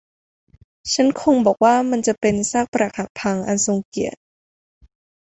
[0.93, 4.19] ฉันคงบอกว่ามันจะเป็นซากปรักหักพังอันทรงเกียรติ